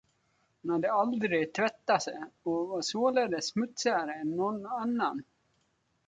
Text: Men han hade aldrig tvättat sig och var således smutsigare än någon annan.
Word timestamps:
Men 0.63 0.69
han 0.69 0.83
hade 0.83 0.91
aldrig 0.93 1.53
tvättat 1.53 2.03
sig 2.03 2.19
och 2.43 2.67
var 2.67 2.81
således 2.81 3.47
smutsigare 3.49 4.13
än 4.13 4.35
någon 4.35 4.65
annan. 4.65 5.23